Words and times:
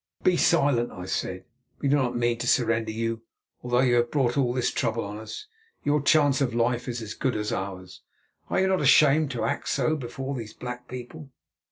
"Be 0.23 0.35
silent," 0.35 0.91
I 0.91 1.05
said; 1.05 1.45
"we 1.79 1.87
do 1.87 1.95
not 1.95 2.17
mean 2.17 2.39
to 2.39 2.47
surrender 2.47 2.89
you, 2.89 3.21
although 3.61 3.81
you 3.81 3.93
have 3.97 4.09
brought 4.09 4.35
all 4.35 4.51
this 4.51 4.71
trouble 4.71 5.03
on 5.05 5.19
us. 5.19 5.45
Your 5.83 6.01
chance 6.01 6.41
of 6.41 6.55
life 6.55 6.87
is 6.87 7.03
as 7.03 7.13
good 7.13 7.35
as 7.35 7.53
ours. 7.53 8.01
Are 8.49 8.59
you 8.61 8.65
not 8.67 8.81
ashamed 8.81 9.29
to 9.29 9.45
act 9.45 9.69
so 9.69 9.95
before 9.95 10.33
these 10.33 10.55
black 10.55 10.87
people?" 10.87 11.29